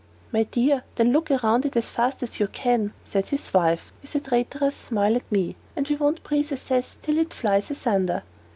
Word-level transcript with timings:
"My 0.31 0.41
dear, 0.45 0.83
then 0.95 1.11
look 1.13 1.29
round 1.29 1.63
it 1.63 1.77
as 1.77 1.91
fast 1.91 2.23
as 2.23 2.39
you 2.39 2.47
can," 2.47 2.91
said 3.05 3.29
his 3.29 3.53
wife, 3.53 3.93
with 4.01 4.15
a 4.15 4.19
traitorous 4.19 4.75
smile 4.75 5.15
at 5.15 5.31
me, 5.31 5.55
"and 5.75 5.87
we 5.87 5.95
won't 5.95 6.23
breathe 6.23 6.51
a 6.51 6.57
Sess 6.57 6.97
till 7.03 7.19
it 7.19 7.35
flies 7.35 7.69
asunder." 7.69 8.23